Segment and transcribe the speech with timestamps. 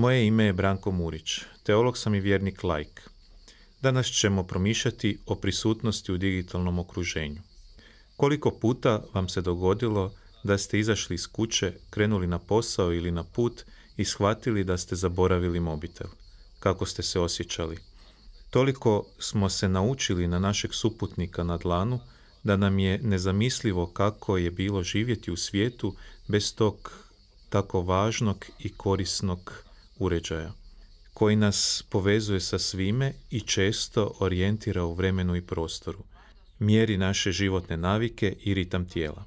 [0.00, 3.10] Moje ime je Branko Murić, teolog sam i vjernik lajk.
[3.82, 7.42] Danas ćemo promišljati o prisutnosti u digitalnom okruženju.
[8.16, 10.12] Koliko puta vam se dogodilo
[10.44, 13.62] da ste izašli iz kuće, krenuli na posao ili na put
[13.96, 16.06] i shvatili da ste zaboravili mobitel?
[16.60, 17.78] Kako ste se osjećali?
[18.50, 22.00] Toliko smo se naučili na našeg suputnika na dlanu
[22.42, 25.94] da nam je nezamislivo kako je bilo živjeti u svijetu
[26.28, 26.92] bez tog
[27.48, 29.69] tako važnog i korisnog
[30.00, 30.52] uređaja
[31.14, 36.04] koji nas povezuje sa svime i često orijentira u vremenu i prostoru,
[36.58, 39.24] mjeri naše životne navike i ritam tijela.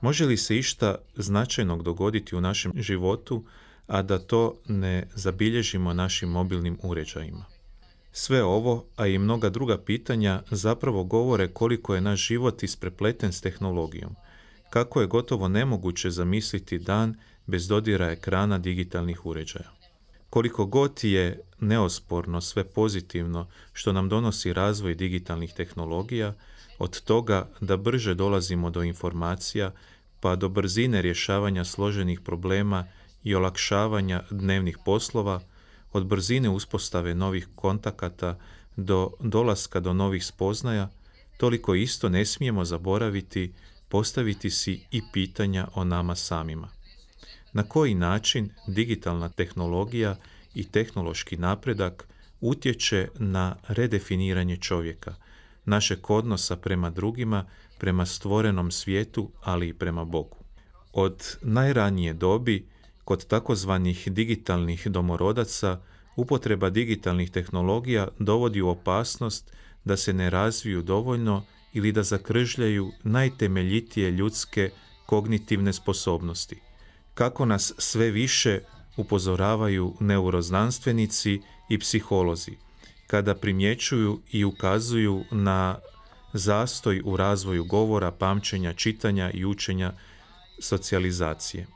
[0.00, 3.44] Može li se išta značajnog dogoditi u našem životu,
[3.86, 7.44] a da to ne zabilježimo našim mobilnim uređajima?
[8.12, 13.40] Sve ovo, a i mnoga druga pitanja, zapravo govore koliko je naš život isprepleten s
[13.40, 14.16] tehnologijom,
[14.70, 17.14] kako je gotovo nemoguće zamisliti dan
[17.46, 19.79] bez dodira ekrana digitalnih uređaja.
[20.30, 26.34] Koliko god je neosporno sve pozitivno što nam donosi razvoj digitalnih tehnologija,
[26.78, 29.72] od toga da brže dolazimo do informacija,
[30.20, 32.84] pa do brzine rješavanja složenih problema
[33.24, 35.40] i olakšavanja dnevnih poslova,
[35.92, 38.38] od brzine uspostave novih kontakata
[38.76, 40.88] do dolaska do novih spoznaja,
[41.36, 43.52] toliko isto ne smijemo zaboraviti
[43.88, 46.79] postaviti si i pitanja o nama samima
[47.52, 50.16] na koji način digitalna tehnologija
[50.54, 52.08] i tehnološki napredak
[52.40, 55.14] utječe na redefiniranje čovjeka,
[55.64, 57.46] našeg odnosa prema drugima,
[57.78, 60.36] prema stvorenom svijetu, ali i prema Bogu.
[60.92, 62.66] Od najranije dobi,
[63.04, 65.80] kod takozvanih digitalnih domorodaca,
[66.16, 69.52] upotreba digitalnih tehnologija dovodi u opasnost
[69.84, 74.70] da se ne razviju dovoljno ili da zakržljaju najtemeljitije ljudske
[75.06, 76.60] kognitivne sposobnosti–
[77.14, 78.60] kako nas sve više
[78.96, 82.56] upozoravaju neuroznanstvenici i psiholozi
[83.06, 85.78] kada primjećuju i ukazuju na
[86.32, 89.92] zastoj u razvoju govora, pamćenja, čitanja i učenja
[90.60, 91.66] socijalizacije.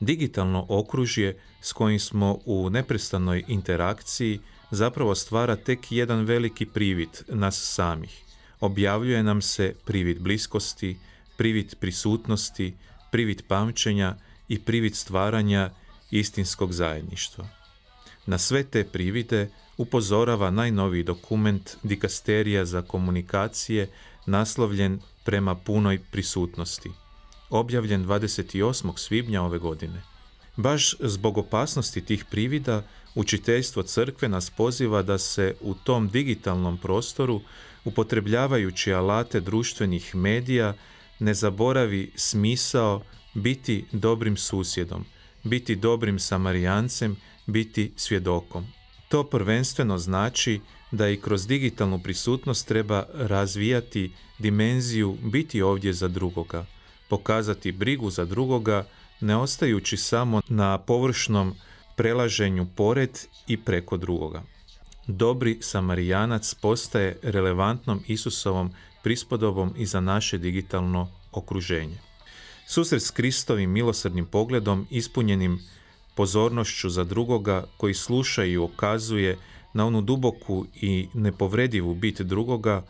[0.00, 4.40] Digitalno okružje s kojim smo u neprestanoj interakciji
[4.70, 8.22] zapravo stvara tek jedan veliki privid nas samih.
[8.60, 10.98] Objavljuje nam se privid bliskosti,
[11.36, 12.74] privid prisutnosti,
[13.10, 14.16] privid pamćenja
[14.48, 15.70] i privid stvaranja
[16.10, 17.48] istinskog zajedništva.
[18.26, 23.90] Na sve te privide upozorava najnoviji dokument Dikasterija za komunikacije
[24.26, 26.90] naslovljen prema punoj prisutnosti,
[27.50, 28.98] objavljen 28.
[28.98, 30.02] svibnja ove godine.
[30.56, 32.82] Baš zbog opasnosti tih privida,
[33.14, 37.40] učiteljstvo crkve nas poziva da se u tom digitalnom prostoru,
[37.84, 40.74] upotrebljavajući alate društvenih medija,
[41.18, 43.02] ne zaboravi smisao
[43.34, 45.04] biti dobrim susjedom,
[45.44, 47.16] biti dobrim samarijancem,
[47.46, 48.66] biti svjedokom.
[49.08, 56.66] To prvenstveno znači da i kroz digitalnu prisutnost treba razvijati dimenziju biti ovdje za drugoga,
[57.08, 58.86] pokazati brigu za drugoga,
[59.20, 61.54] ne ostajući samo na površnom
[61.96, 64.42] prelaženju pored i preko drugoga.
[65.06, 68.70] Dobri samarijanac postaje relevantnom Isusovom
[69.02, 72.07] prispodobom i za naše digitalno okruženje.
[72.70, 75.60] Susret s Kristovim milosrdnim pogledom ispunjenim
[76.14, 79.38] pozornošću za drugoga koji sluša i okazuje
[79.74, 82.82] na onu duboku i nepovredivu bit drugoga,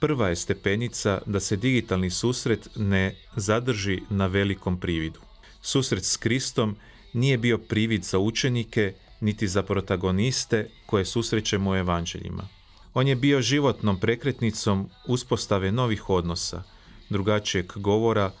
[0.00, 5.20] prva je stepenica da se digitalni susret ne zadrži na velikom prividu.
[5.62, 6.76] Susret s Kristom
[7.12, 12.48] nije bio privid za učenike, niti za protagoniste koje susrećemo u evanđeljima.
[12.94, 16.62] On je bio životnom prekretnicom uspostave novih odnosa,
[17.10, 18.32] drugačijeg govora,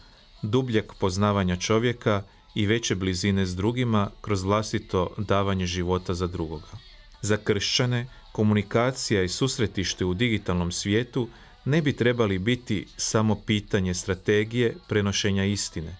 [0.50, 2.22] dubljeg poznavanja čovjeka
[2.54, 6.78] i veće blizine s drugima kroz vlastito davanje života za drugoga.
[7.22, 11.28] Za kršćane, komunikacija i susretište u digitalnom svijetu
[11.64, 15.96] ne bi trebali biti samo pitanje strategije prenošenja istine,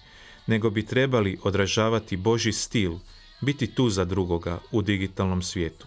[0.47, 2.93] nego bi trebali odražavati Boži stil,
[3.41, 5.87] biti tu za drugoga u digitalnom svijetu.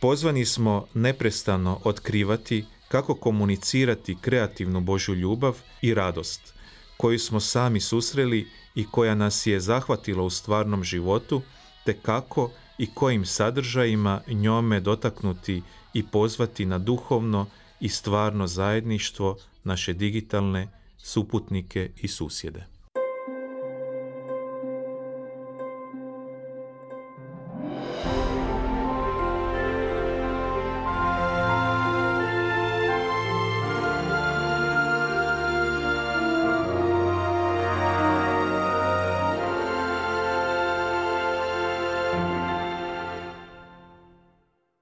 [0.00, 6.55] Pozvani smo neprestano otkrivati kako komunicirati kreativnu Božju ljubav i radost,
[6.96, 11.42] koju smo sami susreli i koja nas je zahvatila u stvarnom životu,
[11.84, 15.62] te kako i kojim sadržajima njome dotaknuti
[15.94, 17.46] i pozvati na duhovno
[17.80, 22.75] i stvarno zajedništvo naše digitalne suputnike i susjede.